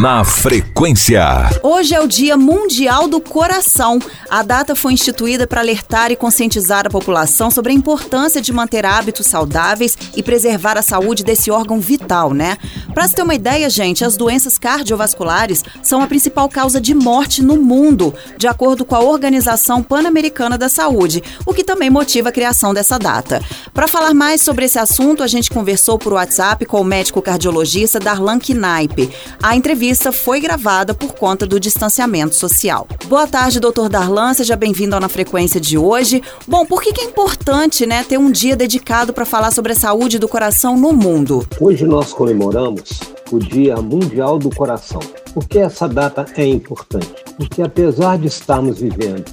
[0.00, 1.24] Na frequência.
[1.60, 3.98] Hoje é o Dia Mundial do Coração.
[4.30, 8.86] A data foi instituída para alertar e conscientizar a população sobre a importância de manter
[8.86, 12.58] hábitos saudáveis e preservar a saúde desse órgão vital, né?
[12.94, 17.42] Para se ter uma ideia, gente, as doenças cardiovasculares são a principal causa de morte
[17.42, 22.32] no mundo, de acordo com a Organização Pan-Americana da Saúde, o que também motiva a
[22.32, 23.42] criação dessa data.
[23.74, 27.98] Para falar mais sobre esse assunto, a gente conversou por WhatsApp com o médico cardiologista
[27.98, 29.10] Darlan Knaipe.
[29.42, 32.86] A entrevista foi gravada por conta do distanciamento social.
[33.06, 36.22] Boa tarde, doutor Darlan, seja bem-vindo ao Na Frequência de hoje.
[36.46, 40.18] Bom, por que, é importante né, ter um dia dedicado para falar sobre a saúde
[40.18, 41.46] do coração no mundo?
[41.60, 45.00] Hoje nós comemoramos o Dia Mundial do Coração.
[45.32, 47.24] Por que essa data é importante?
[47.36, 49.24] Porque apesar de estarmos vivendo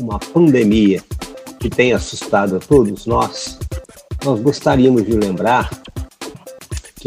[0.00, 1.02] uma pandemia
[1.58, 3.58] que tem assustado a todos nós,
[4.24, 5.70] nós gostaríamos de lembrar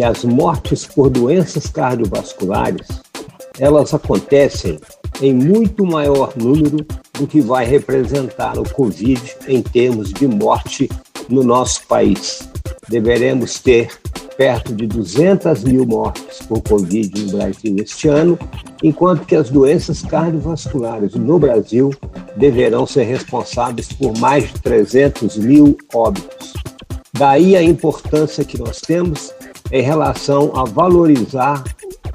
[0.01, 2.87] que as mortes por doenças cardiovasculares,
[3.59, 4.79] elas acontecem
[5.21, 10.89] em muito maior número do que vai representar o Covid em termos de morte
[11.29, 12.49] no nosso país.
[12.89, 13.89] Deveremos ter
[14.35, 18.39] perto de 200 mil mortes por Covid no Brasil este ano,
[18.81, 21.91] enquanto que as doenças cardiovasculares no Brasil
[22.35, 26.53] deverão ser responsáveis por mais de 300 mil óbitos.
[27.13, 29.31] Daí a importância que nós temos
[29.71, 31.63] em relação a valorizar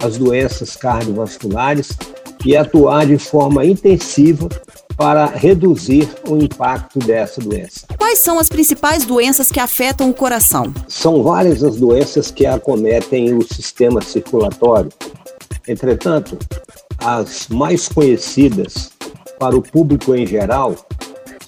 [0.03, 1.97] as doenças cardiovasculares
[2.45, 4.49] e atuar de forma intensiva
[4.97, 7.87] para reduzir o impacto dessa doença.
[7.99, 10.73] Quais são as principais doenças que afetam o coração?
[10.89, 14.91] São várias as doenças que acometem o sistema circulatório.
[15.69, 16.39] Entretanto,
[16.99, 18.91] as mais conhecidas
[19.39, 20.75] para o público em geral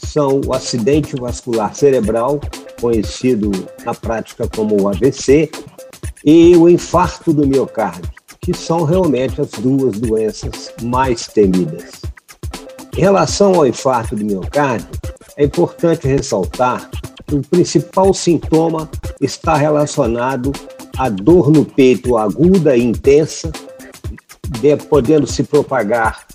[0.06, 2.41] são o acidente vascular cerebral,
[2.81, 3.50] conhecido
[3.84, 5.50] na prática como o AVC,
[6.31, 12.03] e o infarto do miocárdio, que são realmente as duas doenças mais temidas.
[12.95, 14.91] Em relação ao infarto do miocárdio,
[15.39, 16.91] é importante ressaltar
[17.27, 18.91] que o principal sintoma
[19.22, 20.53] está relacionado
[20.99, 23.50] à dor no peito aguda e intensa,
[24.91, 26.27] podendo se propagar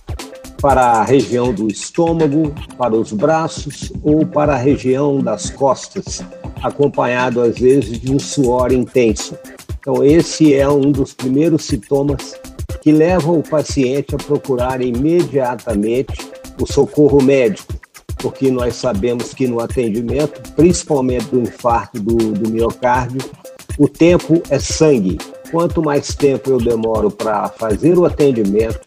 [0.59, 6.24] para a região do estômago, para os braços ou para a região das costas,
[6.64, 9.38] acompanhado às vezes de um suor intenso.
[9.84, 12.40] Então, esse é um dos primeiros sintomas
[12.82, 16.14] que levam o paciente a procurar imediatamente
[16.58, 17.74] o socorro médico,
[18.18, 23.20] porque nós sabemos que no atendimento, principalmente do infarto do, do miocárdio,
[23.78, 25.18] o tempo é sangue.
[25.52, 28.80] Quanto mais tempo eu demoro para fazer o atendimento,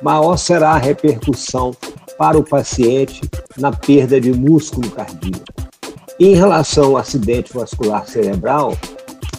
[0.00, 1.74] maior será a repercussão
[2.16, 3.20] para o paciente
[3.58, 5.42] na perda de músculo cardíaco.
[6.20, 8.78] Em relação ao acidente vascular cerebral,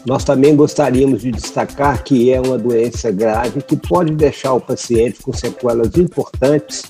[0.08, 5.22] nós também gostaríamos de destacar que é uma doença grave que pode deixar o paciente
[5.22, 6.84] com sequelas importantes,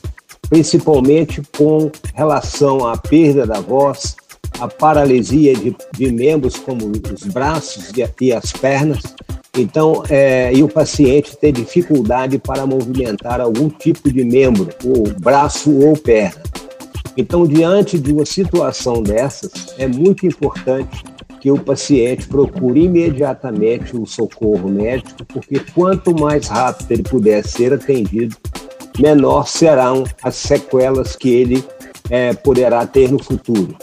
[0.47, 4.15] principalmente com relação à perda da voz,
[4.59, 7.91] a paralisia de, de membros como os braços
[8.21, 9.01] e as pernas,
[9.57, 15.75] então, é, e o paciente ter dificuldade para movimentar algum tipo de membro, ou braço
[15.75, 16.43] ou perna.
[17.17, 21.03] Então, diante de uma situação dessas, é muito importante
[21.47, 27.71] que o paciente procure imediatamente o socorro médico, porque quanto mais rápido ele puder ser
[27.71, 28.35] atendido,
[28.99, 31.63] menor serão as sequelas que ele
[32.09, 33.77] é, poderá ter no futuro.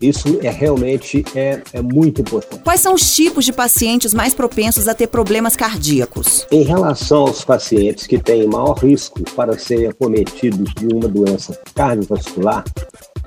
[0.00, 2.62] Isso é realmente é, é muito importante.
[2.62, 6.46] Quais são os tipos de pacientes mais propensos a ter problemas cardíacos?
[6.52, 12.62] Em relação aos pacientes que têm maior risco para serem acometidos de uma doença cardiovascular,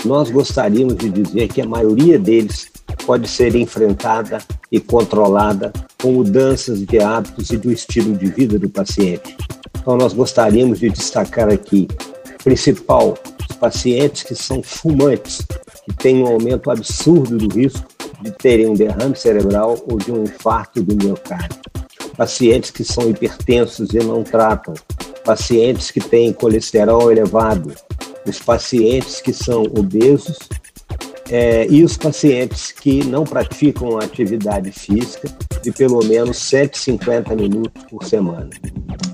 [0.06, 2.71] nós gostaríamos de dizer que a maioria deles
[3.06, 4.40] pode ser enfrentada
[4.72, 5.72] e controlada
[6.02, 9.36] com mudanças de hábitos e do estilo de vida do paciente.
[9.80, 11.88] Então, nós gostaríamos de destacar aqui,
[12.44, 13.18] principal,
[13.50, 15.46] os pacientes que são fumantes,
[15.86, 17.88] que têm um aumento absurdo do risco
[18.22, 21.60] de terem um derrame cerebral ou de um infarto do miocárdio.
[22.16, 24.74] Pacientes que são hipertensos e não tratam,
[25.26, 27.74] pacientes que têm colesterol elevado,
[28.28, 30.38] os pacientes que são obesos
[31.32, 35.30] é, e os pacientes que não praticam atividade física
[35.64, 38.50] de pelo menos 150 minutos por semana.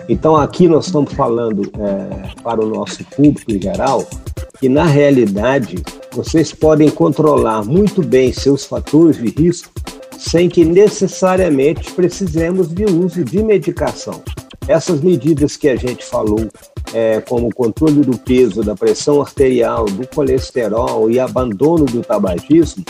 [0.09, 4.07] Então, aqui nós estamos falando é, para o nosso público em geral
[4.59, 5.75] que, na realidade,
[6.11, 9.71] vocês podem controlar muito bem seus fatores de risco
[10.17, 14.23] sem que necessariamente precisemos de uso de medicação.
[14.67, 16.49] Essas medidas que a gente falou
[16.93, 22.83] é, como controle do peso, da pressão arterial, do colesterol e abandono do tabagismo,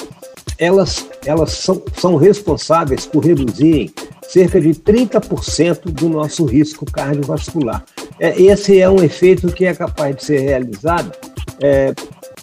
[0.58, 3.92] elas, elas são, são responsáveis por reduzirem
[4.28, 7.84] cerca de 30% do nosso risco cardiovascular.
[8.20, 11.12] É, esse é um efeito que é capaz de ser realizado
[11.62, 11.94] é,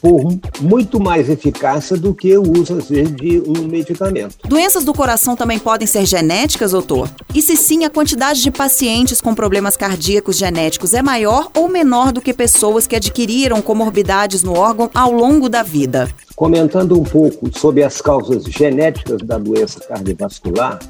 [0.05, 4.37] por muito mais eficácia do que o uso, às vezes, de um medicamento.
[4.47, 7.09] Doenças do coração também podem ser genéticas, doutor?
[7.35, 12.13] E se sim, a quantidade de pacientes com problemas cardíacos genéticos é maior ou menor
[12.13, 16.11] do que pessoas que adquiriram comorbidades no órgão ao longo da vida?
[16.37, 20.81] Comentando um pouco sobre as causas genéticas da doença cardiovascular,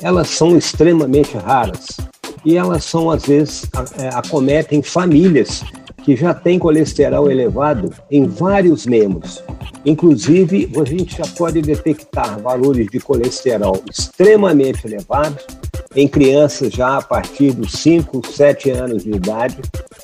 [0.00, 1.98] elas são extremamente raras
[2.44, 3.64] e elas são, às vezes,
[3.98, 5.62] é, acometem famílias
[6.04, 9.42] que já tem colesterol elevado em vários membros.
[9.84, 15.44] Inclusive, a gente já pode detectar valores de colesterol extremamente elevados
[15.94, 19.58] em crianças já a partir dos 5, 7 anos de idade.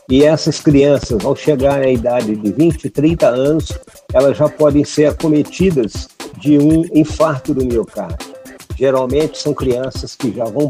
[0.08, 3.73] E essas crianças, ao chegar à idade de 20, 30 anos,
[4.12, 6.08] elas já podem ser acometidas
[6.38, 8.35] de um infarto do miocárdio.
[8.76, 10.69] Geralmente são crianças que já vão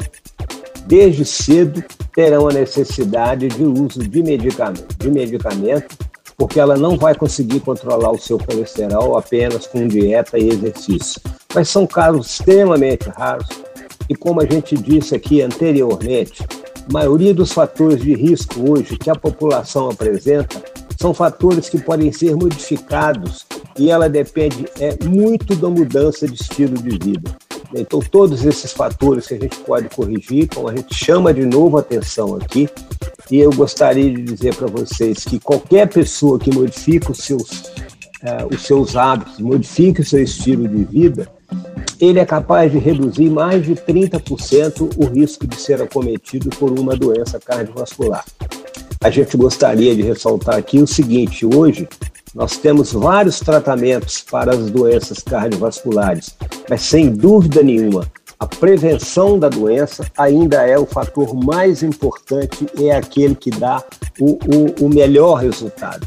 [0.89, 5.95] desde cedo terão a necessidade de uso de medicamento, de medicamento,
[6.37, 11.21] porque ela não vai conseguir controlar o seu colesterol apenas com dieta e exercício.
[11.55, 13.49] Mas são casos extremamente raros
[14.09, 16.43] e, como a gente disse aqui anteriormente,
[16.89, 20.63] a maioria dos fatores de risco hoje que a população apresenta
[20.99, 23.47] são fatores que podem ser modificados
[23.79, 27.37] e ela depende é, muito da mudança de estilo de vida.
[27.75, 31.77] Então, todos esses fatores que a gente pode corrigir, como a gente chama de novo
[31.77, 32.69] atenção aqui,
[33.31, 37.51] e eu gostaria de dizer para vocês que qualquer pessoa que modifica os seus,
[38.23, 41.29] uh, os seus hábitos, modifique o seu estilo de vida,
[42.01, 46.97] ele é capaz de reduzir mais de 30% o risco de ser acometido por uma
[46.97, 48.25] doença cardiovascular.
[49.03, 51.89] A gente gostaria de ressaltar aqui o seguinte: hoje
[52.39, 56.37] nós temos vários tratamentos para as doenças cardiovasculares,
[56.71, 58.07] mas sem dúvida nenhuma,
[58.39, 63.83] a prevenção da doença ainda é o fator mais importante e é aquele que dá
[64.21, 66.07] o, o, o melhor resultado.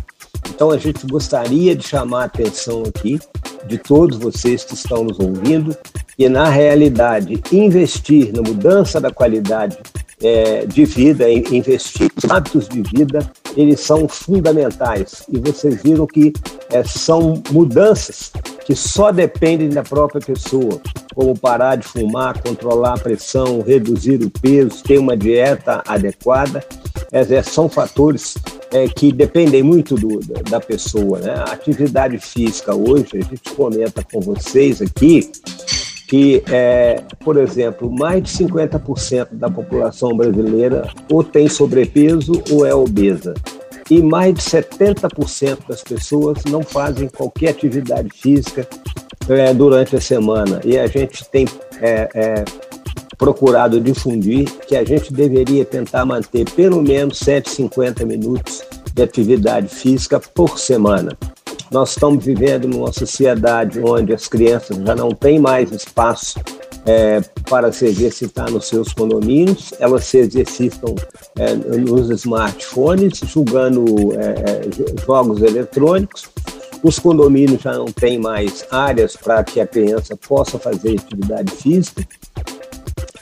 [0.50, 3.20] Então, a gente gostaria de chamar a atenção aqui
[3.68, 5.76] de todos vocês que estão nos ouvindo
[6.18, 9.78] e, na realidade, investir na mudança da qualidade
[10.22, 15.24] é, de vida, investir hábitos de vida, eles são fundamentais.
[15.32, 16.34] E vocês viram que
[16.70, 18.32] é, são mudanças
[18.66, 20.80] que só dependem da própria pessoa,
[21.14, 26.64] como parar de fumar, controlar a pressão, reduzir o peso, ter uma dieta adequada.
[27.12, 28.36] É, são fatores
[28.72, 30.20] é, que dependem muito do,
[30.50, 31.20] da pessoa.
[31.20, 31.34] Né?
[31.34, 35.30] A atividade física hoje, a gente comenta com vocês aqui,
[36.12, 42.76] que, é, por exemplo, mais de 50% da população brasileira ou tem sobrepeso ou é
[42.76, 43.34] obesa.
[43.90, 48.68] E mais de 70% das pessoas não fazem qualquer atividade física
[49.30, 50.60] é, durante a semana.
[50.66, 51.48] E a gente tem
[51.80, 52.46] é, é
[53.18, 58.62] procurado difundir que a gente deveria tentar manter pelo menos 150 minutos
[58.94, 61.18] de atividade física por semana.
[61.72, 66.38] Nós estamos vivendo numa sociedade onde as crianças já não têm mais espaço
[66.86, 70.94] é, para se exercitar nos seus condomínios, elas se exercitam
[71.38, 73.86] é, nos smartphones, jogando
[74.20, 76.28] é, é, jogos eletrônicos.
[76.84, 82.06] Os condomínios já não têm mais áreas para que a criança possa fazer atividade física.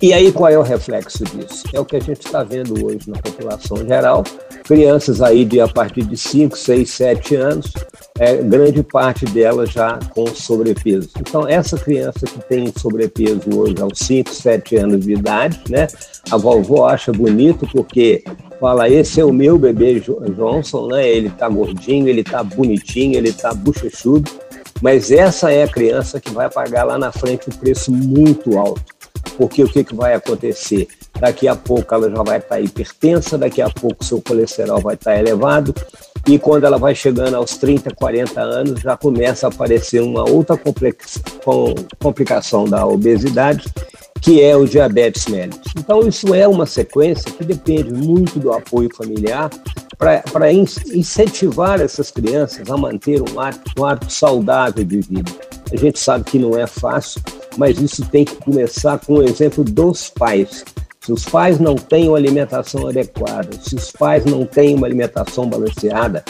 [0.01, 1.65] E aí qual é o reflexo disso?
[1.73, 4.23] É o que a gente está vendo hoje na população geral,
[4.69, 7.73] crianças aí de a partir de 5, 6, 7 anos,
[8.19, 11.09] é, grande parte delas já com sobrepeso.
[11.19, 15.87] Então, essa criança que tem sobrepeso hoje aos 5, 7 anos de idade, né,
[16.29, 18.23] a vovó acha bonito porque
[18.59, 19.99] fala, esse é o meu bebê
[20.37, 24.29] Johnson, né, ele tá gordinho, ele tá bonitinho, ele tá bochechudo,
[24.83, 28.99] mas essa é a criança que vai pagar lá na frente um preço muito alto
[29.39, 30.85] porque o que, que vai acontecer?
[31.19, 35.17] Daqui a pouco ela já vai estar hipertensa, daqui a pouco seu colesterol vai estar
[35.17, 35.73] elevado,
[36.27, 40.57] e quando ela vai chegando aos 30, 40 anos, já começa a aparecer uma outra
[41.99, 43.65] complicação da obesidade,
[44.21, 45.71] que é o diabetes mellitus.
[45.77, 49.49] Então, isso é uma sequência que depende muito do apoio familiar
[50.31, 55.31] para incentivar essas crianças a manter um hábito, um hábito saudável de vida.
[55.71, 57.21] A gente sabe que não é fácil,
[57.57, 60.63] mas isso tem que começar com o exemplo dos pais.
[61.09, 65.49] Se os pais não têm uma alimentação adequada, se os pais não têm uma alimentação
[65.49, 66.23] balanceada,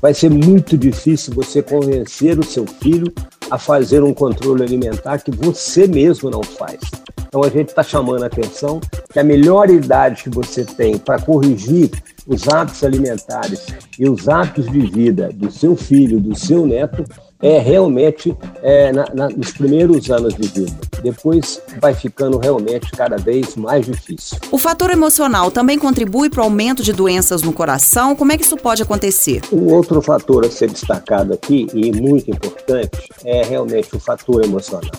[0.00, 3.12] vai ser muito difícil você convencer o seu filho
[3.50, 6.80] a fazer um controle alimentar que você mesmo não faz.
[7.28, 8.80] Então a gente está chamando a atenção
[9.12, 11.90] que a melhor idade que você tem para corrigir
[12.26, 13.66] os hábitos alimentares
[13.98, 17.04] e os hábitos de vida do seu filho, do seu neto,
[17.44, 20.72] é realmente é, na, na, nos primeiros anos de vida.
[21.02, 24.38] Depois vai ficando realmente cada vez mais difícil.
[24.50, 28.16] O fator emocional também contribui para o aumento de doenças no coração?
[28.16, 29.42] Como é que isso pode acontecer?
[29.52, 34.90] Um outro fator a ser destacado aqui, e muito importante, é realmente o fator emocional.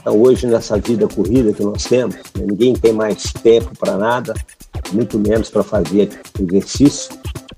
[0.00, 4.34] Então, hoje, nessa vida corrida que nós temos, né, ninguém tem mais tempo para nada,
[4.92, 7.10] muito menos para fazer exercício,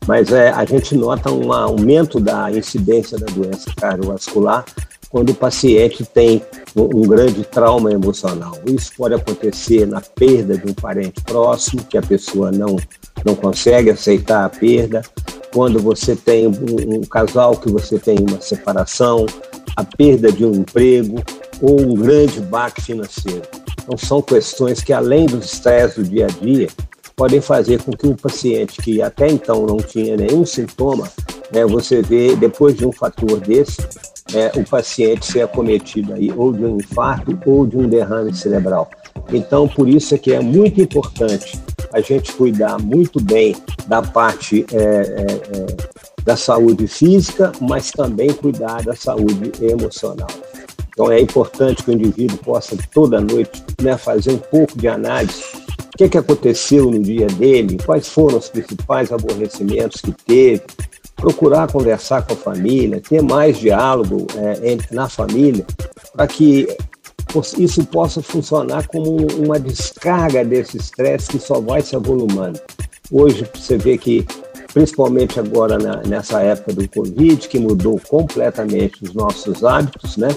[0.08, 4.64] mas é, a gente nota um aumento da incidência da doença cardiovascular
[5.10, 6.42] quando o paciente tem
[6.74, 8.54] um, grande trauma emocional.
[8.64, 12.76] Isso pode acontecer na perda de um parente próximo, que a pessoa não,
[13.22, 15.02] não consegue aceitar a perda,
[15.52, 19.26] quando você tem um, um casal que você tem uma separação,
[19.76, 21.22] a perda de um emprego
[21.60, 23.42] ou um grande baque financeiro.
[23.82, 26.68] Então, são questões que, além do estresse do dia a dia,
[27.18, 31.10] podem fazer com que um paciente que até então não tinha nenhum sintoma,
[31.52, 33.76] né, você vê, depois de um fator desse,
[34.32, 38.88] é, o paciente ser acometido aí ou de um infarto ou de um derrame cerebral.
[39.32, 41.58] Então, por isso é que é muito importante
[41.92, 43.56] a gente cuidar muito bem
[43.88, 50.28] da parte é, é da saúde física, mas também cuidar da saúde emocional.
[50.90, 55.42] Então, é importante que o indivíduo possa toda noite né, fazer um pouco de análise
[55.98, 60.62] o que, que aconteceu no dia dele, quais foram os principais aborrecimentos que teve,
[61.16, 65.66] procurar conversar com a família, ter mais diálogo é, entre, na família,
[66.12, 66.68] para que
[67.58, 72.60] isso possa funcionar como uma descarga desse estresse que só vai se avolumando.
[73.10, 74.24] Hoje você vê que,
[74.72, 80.28] principalmente agora na, nessa época do Covid, que mudou completamente os nossos hábitos, né?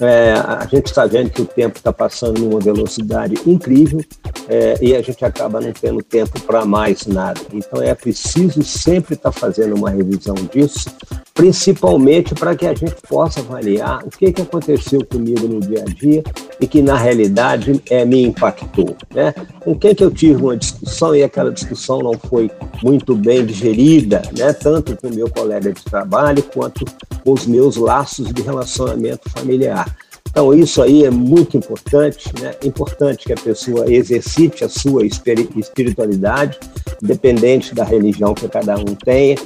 [0.00, 4.04] É, a gente está vendo que o tempo está passando numa velocidade incrível
[4.48, 7.40] é, e a gente acaba não tendo tempo para mais nada.
[7.52, 10.88] Então é preciso sempre estar tá fazendo uma revisão disso,
[11.34, 15.84] principalmente para que a gente possa avaliar o que, que aconteceu comigo no dia a
[15.84, 16.22] dia
[16.60, 18.96] e que na realidade é, me impactou.
[19.12, 19.34] Né?
[19.60, 22.48] Com quem que eu tive uma discussão e aquela discussão não foi
[22.82, 24.52] muito bem digerida, né?
[24.52, 26.84] tanto com meu colega de trabalho quanto
[27.24, 29.92] com os meus laços de relacionamento familiar.
[30.34, 32.56] Então, isso aí é muito importante, né?
[32.64, 36.58] Importante que a pessoa exercite a sua espiritualidade,
[37.00, 39.36] independente da religião que cada um tenha,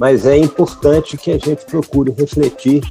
[0.00, 2.82] mas é importante que a gente procure refletir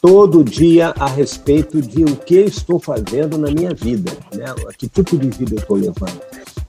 [0.00, 4.46] todo dia a respeito de o que estou fazendo na minha vida, né?
[4.78, 6.18] que tipo de vida eu estou levando.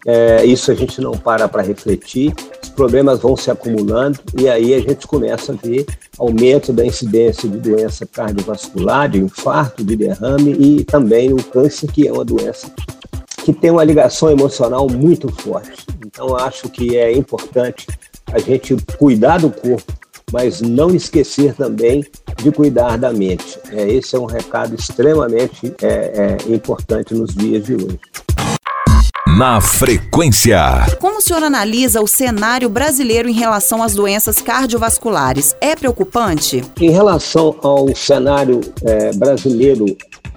[0.05, 4.73] É, isso a gente não para para refletir, os problemas vão se acumulando e aí
[4.73, 5.85] a gente começa a ver
[6.19, 12.05] aumento da incidência de doença cardiovascular, de infarto, de derrame e também o câncer, que
[12.05, 12.69] é uma doença
[13.45, 15.85] que tem uma ligação emocional muito forte.
[16.03, 17.85] Então, acho que é importante
[18.31, 19.93] a gente cuidar do corpo,
[20.31, 22.03] mas não esquecer também
[22.41, 23.59] de cuidar da mente.
[23.71, 27.99] É, esse é um recado extremamente é, é, importante nos dias de hoje.
[29.37, 30.59] Na frequência.
[30.99, 35.55] Como o senhor analisa o cenário brasileiro em relação às doenças cardiovasculares?
[35.59, 36.63] É preocupante?
[36.79, 39.85] Em relação ao cenário é, brasileiro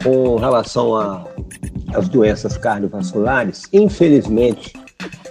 [0.02, 0.94] com relação
[1.94, 4.72] às doenças cardiovasculares, infelizmente,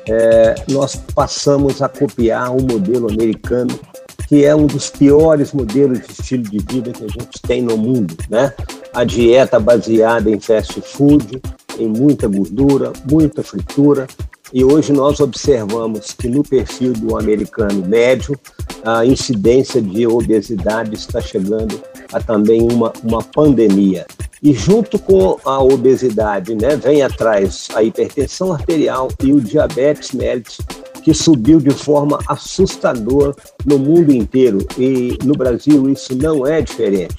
[0.10, 3.80] é, nós passamos a copiar um modelo americano
[4.28, 7.78] que é um dos piores modelos de estilo de vida que a gente tem no
[7.78, 8.54] mundo, né?
[8.94, 11.42] A dieta baseada em fast food,
[11.80, 14.06] em muita gordura, muita fritura.
[14.52, 18.38] E hoje nós observamos que no perfil do americano médio,
[18.84, 24.06] a incidência de obesidade está chegando a também uma, uma pandemia.
[24.42, 30.60] E junto com a obesidade, né, vem atrás a hipertensão arterial e o diabetes mellitus,
[31.02, 33.34] que subiu de forma assustadora
[33.66, 34.60] no mundo inteiro.
[34.78, 37.16] E no Brasil isso não é diferente.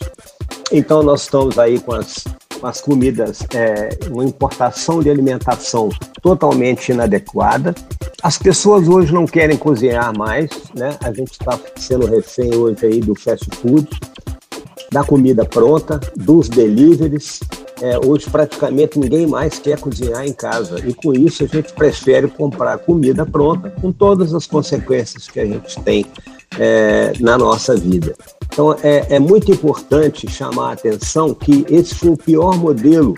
[0.70, 2.24] Então nós estamos aí com as
[2.62, 5.88] as comidas, é, uma importação de alimentação
[6.22, 7.74] totalmente inadequada.
[8.22, 10.96] As pessoas hoje não querem cozinhar mais, né?
[11.02, 13.88] A gente está sendo refém hoje aí do fast food,
[14.90, 17.40] da comida pronta, dos deliveries.
[17.80, 22.26] É, hoje praticamente ninguém mais quer cozinhar em casa e com isso a gente prefere
[22.26, 26.04] comprar comida pronta, com todas as consequências que a gente tem
[26.58, 28.14] é, na nossa vida.
[28.52, 33.14] Então, é, é muito importante chamar a atenção que esse foi o pior modelo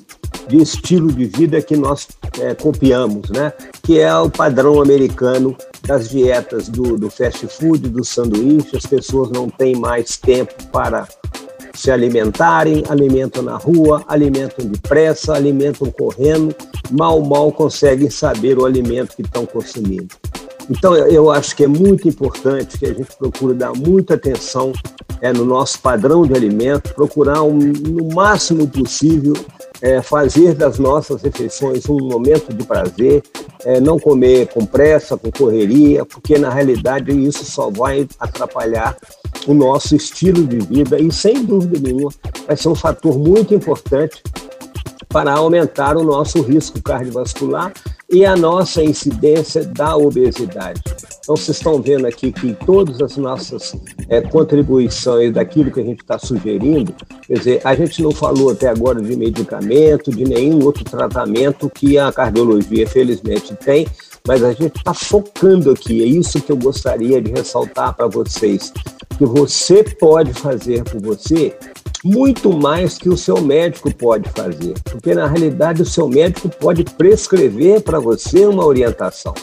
[0.48, 2.08] de estilo de vida que nós
[2.40, 3.52] é, copiamos, né?
[3.82, 8.76] que é o padrão americano das dietas do, do fast food, do sanduíche.
[8.76, 11.06] As pessoas não têm mais tempo para
[11.74, 16.54] se alimentarem, alimentam na rua, alimentam depressa, alimentam correndo,
[16.90, 20.08] mal, mal conseguem saber o alimento que estão consumindo.
[20.68, 24.72] Então, eu acho que é muito importante que a gente procure dar muita atenção
[25.20, 29.34] é, no nosso padrão de alimento, procurar um, no máximo possível
[29.82, 33.22] é, fazer das nossas refeições um momento de prazer,
[33.64, 38.96] é, não comer com pressa, com correria, porque na realidade isso só vai atrapalhar
[39.46, 42.10] o nosso estilo de vida e, sem dúvida nenhuma,
[42.46, 44.22] vai ser um fator muito importante
[45.08, 47.72] para aumentar o nosso risco cardiovascular
[48.10, 50.82] e a nossa incidência da obesidade.
[51.22, 53.72] Então, vocês estão vendo aqui que todas as nossas
[54.08, 56.92] é, contribuições daquilo que a gente está sugerindo,
[57.26, 61.98] quer dizer, a gente não falou até agora de medicamento, de nenhum outro tratamento que
[61.98, 63.86] a cardiologia, felizmente, tem,
[64.26, 68.72] mas a gente está focando aqui, é isso que eu gostaria de ressaltar para vocês,
[69.16, 71.56] que você pode fazer por você
[72.04, 76.84] muito mais que o seu médico pode fazer, porque na realidade o seu médico pode
[76.84, 79.34] prescrever para você uma orientação,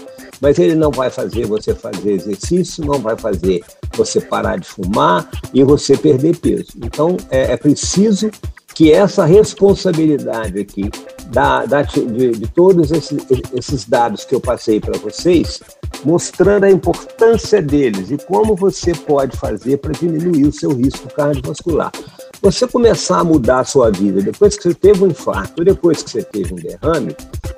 [0.41, 3.63] mas ele não vai fazer você fazer exercício, não vai fazer
[3.95, 6.73] você parar de fumar e você perder peso.
[6.77, 8.29] Então é, é preciso
[8.73, 10.89] que essa responsabilidade aqui
[11.31, 13.19] da, da de, de, todos esses,
[13.51, 15.59] esses dados que eu passei para vocês,
[16.05, 21.91] mostrando a importância deles e como você pode fazer para diminuir o seu risco cardiovascular
[22.41, 26.09] você começar a mudar a sua vida depois que você teve um infarto, depois que
[26.09, 27.15] você teve um derrame,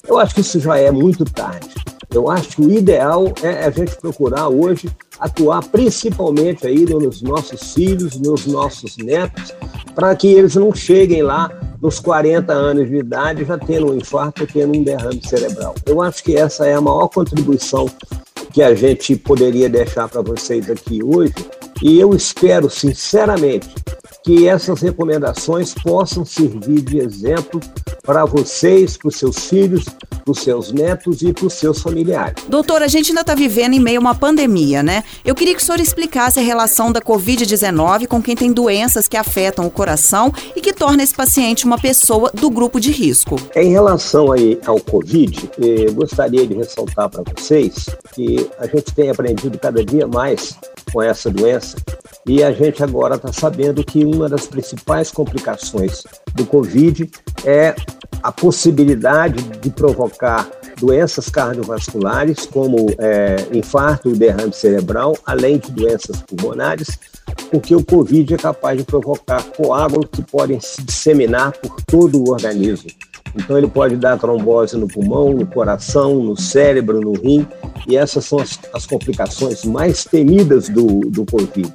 [0.07, 1.69] eu acho que isso já é muito tarde.
[2.11, 7.73] Eu acho que o ideal é a gente procurar hoje atuar principalmente aí nos nossos
[7.73, 9.53] filhos, nos nossos netos,
[9.93, 14.47] para que eles não cheguem lá nos 40 anos de idade já tendo um infarto,
[14.47, 15.75] tendo um derrame cerebral.
[15.85, 17.87] Eu acho que essa é a maior contribuição
[18.53, 21.35] que a gente poderia deixar para vocês aqui hoje.
[21.81, 23.69] E eu espero, sinceramente,
[24.23, 27.59] que essas recomendações possam servir de exemplo
[28.03, 32.43] para vocês, para os seus filhos, para os seus netos e para os seus familiares.
[32.47, 35.03] Doutor, a gente ainda está vivendo em meio a uma pandemia, né?
[35.23, 39.17] Eu queria que o senhor explicasse a relação da Covid-19 com quem tem doenças que
[39.17, 43.37] afetam o coração e que torna esse paciente uma pessoa do grupo de risco.
[43.55, 49.09] Em relação aí ao Covid, eu gostaria de ressaltar para vocês que a gente tem
[49.09, 50.55] aprendido cada dia mais
[50.91, 51.77] com essa doença
[52.29, 56.03] e a gente agora está sabendo que uma das principais complicações
[56.35, 57.09] do Covid
[57.43, 57.73] é
[58.21, 60.47] a possibilidade de provocar
[60.79, 66.99] doenças cardiovasculares, como é, infarto e derrame cerebral, além de doenças pulmonares,
[67.49, 72.29] porque o Covid é capaz de provocar coágulos que podem se disseminar por todo o
[72.29, 72.91] organismo.
[73.35, 77.47] Então, ele pode dar trombose no pulmão, no coração, no cérebro, no rim,
[77.87, 81.73] e essas são as, as complicações mais temidas do, do Covid.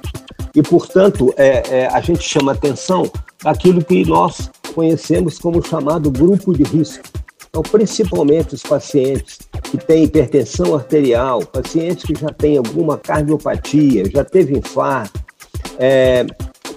[0.55, 3.11] E, portanto, é, é, a gente chama atenção
[3.43, 7.03] daquilo que nós conhecemos como chamado grupo de risco.
[7.49, 14.23] Então, principalmente os pacientes que têm hipertensão arterial, pacientes que já têm alguma cardiopatia, já
[14.23, 15.19] teve infarto,
[15.77, 16.25] é,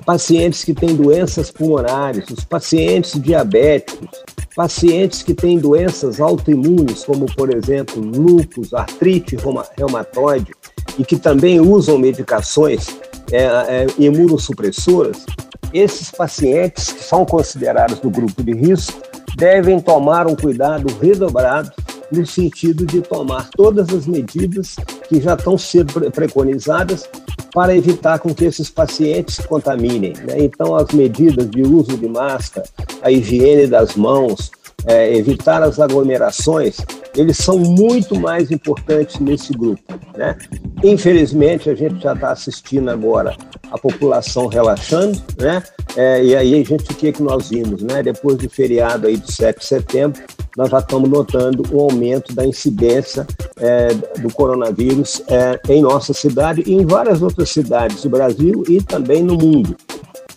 [0.04, 4.08] pacientes que têm doenças pulmonares, os pacientes diabéticos,
[4.56, 9.36] pacientes que têm doenças autoimunes, como, por exemplo, lúpus, artrite
[9.76, 10.52] reumatoide,
[10.98, 12.88] e que também usam medicações
[13.32, 15.24] é, é, imunossupressoras,
[15.72, 19.00] esses pacientes que são considerados do grupo de risco
[19.36, 21.70] devem tomar um cuidado redobrado
[22.10, 24.76] no sentido de tomar todas as medidas
[25.08, 27.08] que já estão sendo preconizadas
[27.52, 30.14] para evitar com que esses pacientes se contaminem.
[30.26, 30.36] Né?
[30.38, 32.66] Então, as medidas de uso de máscara,
[33.02, 34.50] a higiene das mãos,
[34.88, 36.78] é, evitar as aglomerações,
[37.14, 39.82] eles são muito mais importantes nesse grupo.
[40.16, 40.36] Né?
[40.82, 43.36] Infelizmente, a gente já está assistindo agora
[43.70, 45.62] a população relaxando, né?
[45.96, 47.82] É, e aí a gente, o que, que nós vimos?
[47.82, 48.02] Né?
[48.02, 50.22] Depois do feriado aí do 7 de setembro,
[50.56, 53.26] nós já estamos notando um aumento da incidência
[53.60, 53.88] é,
[54.20, 59.22] do coronavírus é, em nossa cidade e em várias outras cidades do Brasil e também
[59.22, 59.76] no mundo.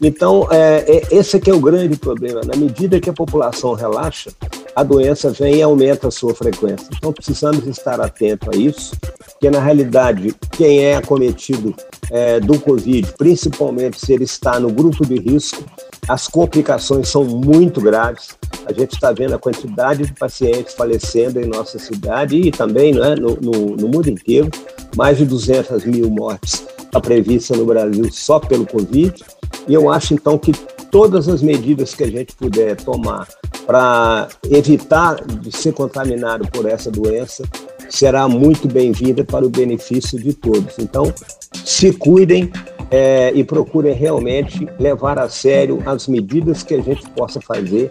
[0.01, 2.41] Então, é, é, esse aqui é o grande problema.
[2.43, 4.31] Na medida que a população relaxa,
[4.75, 6.87] a doença vem e aumenta a sua frequência.
[6.97, 8.97] Então, precisamos estar atento a isso,
[9.33, 11.75] porque na realidade, quem é acometido
[12.09, 15.63] é, do Covid, principalmente se ele está no grupo de risco,
[16.07, 18.35] as complicações são muito graves.
[18.65, 23.13] A gente está vendo a quantidade de pacientes falecendo em nossa cidade e também né,
[23.15, 24.49] no, no, no mundo inteiro.
[24.95, 29.13] Mais de 200 mil mortes está prevista no Brasil só pelo Covid.
[29.67, 30.51] E eu acho, então, que
[30.91, 33.27] todas as medidas que a gente puder tomar
[33.65, 37.43] para evitar de ser contaminado por essa doença
[37.89, 40.77] será muito bem-vinda para o benefício de todos.
[40.79, 41.13] Então,
[41.65, 42.51] se cuidem
[42.89, 47.89] é, e procurem realmente levar a sério as medidas que a gente possa fazer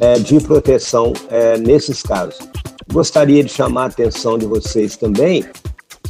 [0.00, 2.38] é, de proteção é, nesses casos.
[2.92, 5.44] Gostaria de chamar a atenção de vocês também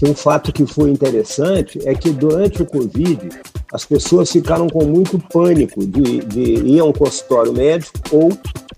[0.03, 3.29] que um fato que foi interessante é que durante o Covid
[3.73, 8.31] as pessoas ficaram com muito pânico de, de ir a um consultório médico ou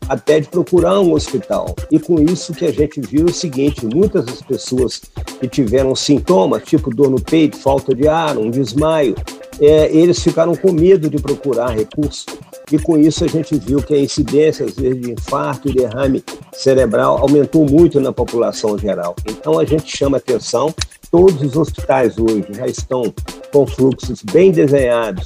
[0.08, 1.74] até de procurar um hospital.
[1.90, 5.00] E com isso que a gente viu o seguinte, muitas das pessoas
[5.40, 9.14] que tiveram sintomas, tipo dor no peito, falta de ar, um desmaio,
[9.60, 12.26] é, eles ficaram com medo de procurar recurso.
[12.72, 16.24] E com isso a gente viu que a incidência, às vezes, de infarto e derrame
[16.52, 19.14] cerebral aumentou muito na população geral.
[19.28, 20.74] Então a gente chama atenção,
[21.14, 23.14] todos os hospitais hoje já estão
[23.52, 25.24] com fluxos bem desenhados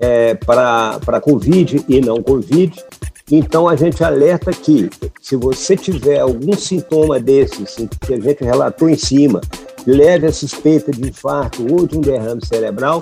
[0.00, 2.74] é, para Covid e não Covid,
[3.30, 4.90] então a gente alerta que
[5.22, 9.40] se você tiver algum sintoma desses que a gente relatou em cima,
[9.86, 13.00] leve a suspeita de infarto ou de um derrame cerebral,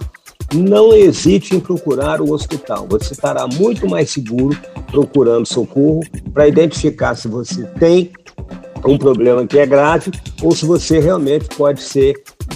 [0.54, 2.86] não hesite em procurar o hospital.
[2.90, 4.54] Você estará muito mais seguro
[4.90, 6.02] procurando socorro
[6.34, 8.12] para identificar se você tem
[8.86, 10.10] um problema que é grave
[10.42, 12.14] ou se você realmente pode ser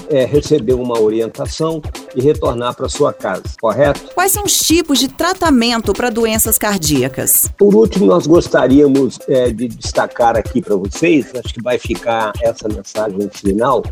[0.08, 1.80] é, receber uma orientação
[2.14, 4.00] e retornar para sua casa, correto?
[4.14, 7.50] Quais são os tipos de tratamento para doenças cardíacas?
[7.56, 12.68] Por último, nós gostaríamos é, de destacar aqui para vocês, acho que vai ficar essa
[12.68, 13.82] mensagem final,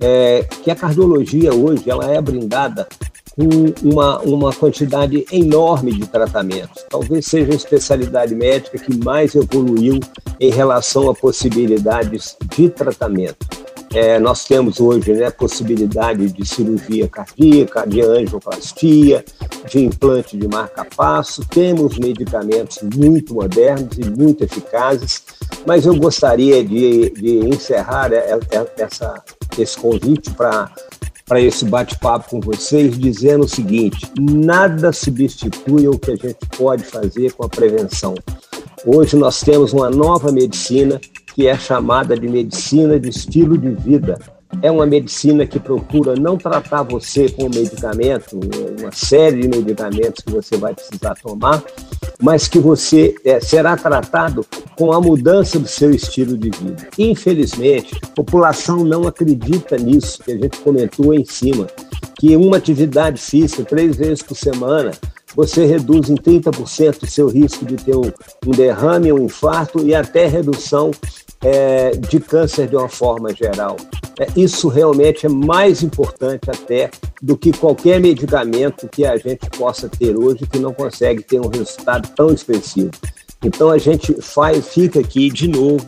[0.00, 2.86] é, que a cardiologia hoje ela é brindada
[3.36, 6.84] com uma, uma quantidade enorme de tratamentos.
[6.88, 10.00] Talvez seja a especialidade médica que mais evoluiu
[10.40, 13.46] em relação a possibilidades de tratamento.
[13.94, 19.24] É, nós temos hoje né, possibilidade de cirurgia cardíaca, de angioplastia,
[19.70, 25.22] de implante de marca-passo, temos medicamentos muito modernos e muito eficazes,
[25.64, 28.10] mas eu gostaria de, de encerrar
[28.76, 29.22] essa,
[29.56, 30.70] esse convite para
[31.26, 36.84] para esse bate-papo com vocês, dizendo o seguinte: nada substitui o que a gente pode
[36.84, 38.14] fazer com a prevenção.
[38.86, 41.00] Hoje nós temos uma nova medicina
[41.34, 44.18] que é chamada de medicina de estilo de vida.
[44.62, 48.38] É uma medicina que procura não tratar você com medicamento,
[48.80, 51.62] uma série de medicamentos que você vai precisar tomar,
[52.22, 56.88] mas que você é, será tratado com a mudança do seu estilo de vida.
[56.98, 61.66] Infelizmente, a população não acredita nisso, que a gente comentou em cima,
[62.18, 64.92] que uma atividade física três vezes por semana
[65.34, 68.10] você reduz em 30% o seu risco de ter um,
[68.50, 70.90] derrame, um infarto e até redução
[71.42, 73.76] é, de câncer de uma forma geral.
[74.18, 79.90] É, isso realmente é mais importante até do que qualquer medicamento que a gente possa
[79.90, 82.90] ter hoje que não consegue ter um resultado tão expressivo.
[83.44, 85.86] Então a gente faz, fica aqui de novo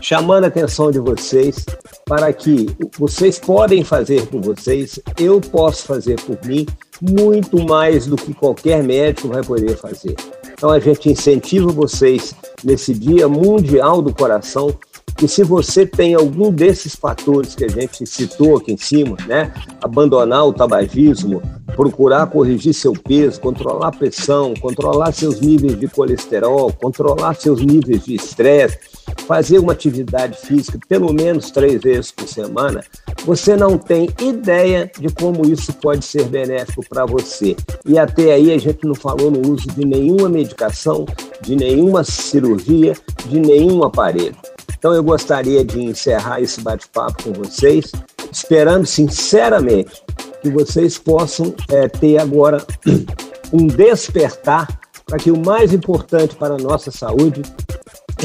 [0.00, 1.64] chamando a atenção de vocês
[2.06, 2.66] para que
[2.98, 6.66] vocês podem fazer por vocês, eu posso fazer por mim
[7.00, 10.14] muito mais do que qualquer médico vai poder fazer.
[10.52, 12.34] Então a gente incentiva vocês
[12.64, 14.76] nesse Dia Mundial do Coração
[15.22, 19.52] e se você tem algum desses fatores que a gente citou aqui em cima, né?
[19.82, 21.42] Abandonar o tabagismo,
[21.76, 28.04] procurar corrigir seu peso, controlar a pressão, controlar seus níveis de colesterol, controlar seus níveis
[28.04, 28.78] de estresse,
[29.26, 32.82] fazer uma atividade física pelo menos três vezes por semana,
[33.24, 37.54] você não tem ideia de como isso pode ser benéfico para você.
[37.86, 41.04] E até aí a gente não falou no uso de nenhuma medicação,
[41.42, 42.94] de nenhuma cirurgia,
[43.26, 44.36] de nenhum aparelho.
[44.80, 47.92] Então eu gostaria de encerrar esse bate-papo com vocês,
[48.32, 50.02] esperando sinceramente
[50.40, 52.64] que vocês possam é, ter agora
[53.52, 57.42] um despertar para que o mais importante para a nossa saúde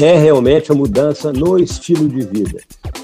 [0.00, 2.58] é realmente a mudança no estilo de vida.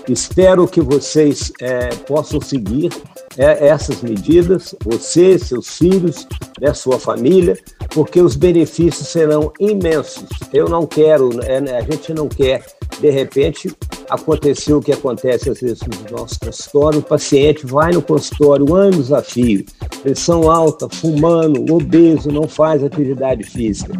[0.08, 2.90] Espero que vocês é, possam seguir
[3.36, 6.26] é, essas medidas, você, seus filhos,
[6.58, 7.58] né, sua família,
[7.94, 10.28] porque os benefícios serão imensos.
[10.52, 12.64] Eu não quero, é, a gente não quer
[13.00, 13.74] de repente
[14.09, 19.12] aconteceu o que acontece às vezes no nosso consultório, o paciente vai no consultório anos
[19.12, 19.64] a fio,
[20.02, 23.92] pressão alta, fumando, obeso, não faz atividade física.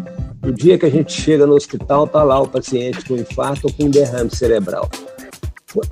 [0.45, 3.73] O dia que a gente chega no hospital, está lá o paciente com infarto ou
[3.73, 4.89] com derrame cerebral.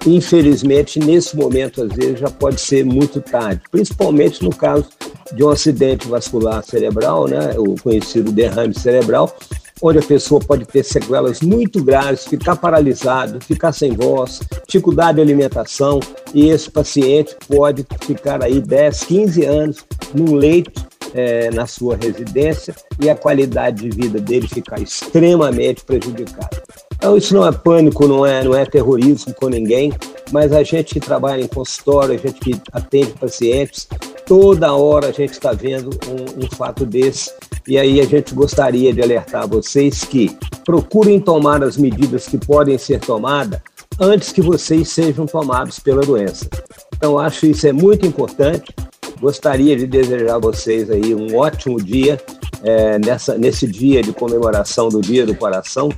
[0.05, 4.85] Infelizmente, nesse momento, às vezes, já pode ser muito tarde, principalmente no caso
[5.33, 9.33] de um acidente vascular cerebral, né, o conhecido derrame cerebral,
[9.81, 15.21] onde a pessoa pode ter sequelas muito graves, ficar paralisado, ficar sem voz, dificuldade de
[15.21, 15.99] alimentação,
[16.33, 22.75] e esse paciente pode ficar aí 10, 15 anos num leito é, na sua residência
[22.99, 26.61] e a qualidade de vida dele ficar extremamente prejudicada.
[26.95, 29.91] Então, isso não é pânico, não é, não é terrorismo com ninguém,
[30.31, 33.87] mas a gente que trabalha em consultório, a gente que atende pacientes,
[34.31, 37.29] toda hora a gente está vendo um, um fato desse
[37.67, 42.77] e aí a gente gostaria de alertar vocês que procurem tomar as medidas que podem
[42.77, 43.59] ser tomadas
[43.99, 46.47] antes que vocês sejam tomados pela doença.
[46.95, 48.73] Então, acho isso é muito importante
[49.19, 52.19] Gostaria de desejar a vocês aí um ótimo dia
[52.63, 55.89] é, nessa, nesse dia de comemoração do Dia do Coração.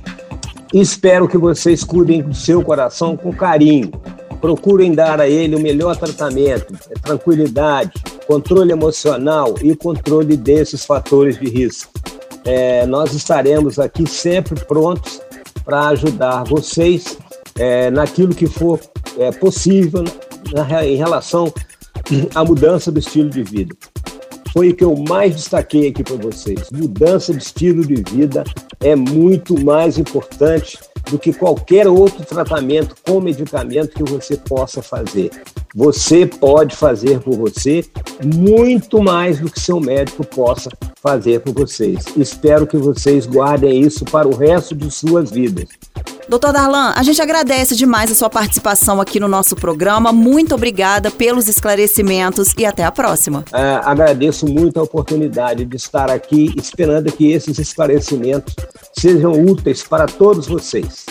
[0.74, 3.90] Espero que vocês cuidem do seu coração com carinho.
[4.42, 7.92] Procurem dar a ele o melhor tratamento, é tranquilidade,
[8.26, 11.92] controle emocional e controle desses fatores de risco.
[12.44, 15.20] É, nós estaremos aqui sempre prontos
[15.64, 17.16] para ajudar vocês
[17.58, 18.78] é, naquilo que for
[19.18, 20.04] é, possível
[20.52, 21.52] na, em relação
[22.34, 23.74] à mudança do estilo de vida.
[24.52, 26.70] Foi o que eu mais destaquei aqui para vocês.
[26.70, 28.44] Mudança de estilo de vida
[28.80, 30.78] é muito mais importante
[31.10, 35.30] do que qualquer outro tratamento com medicamento que você possa fazer.
[35.74, 37.84] Você pode fazer por você
[38.22, 40.70] muito mais do que seu médico possa
[41.02, 42.04] fazer por vocês.
[42.16, 45.66] Espero que vocês guardem isso para o resto de suas vidas.
[46.28, 50.12] Doutor Darlan, a gente agradece demais a sua participação aqui no nosso programa.
[50.12, 53.44] Muito obrigada pelos esclarecimentos e até a próxima.
[53.52, 58.54] É, agradeço muito a oportunidade de estar aqui, esperando que esses esclarecimentos
[58.96, 61.04] sejam úteis para todos vocês.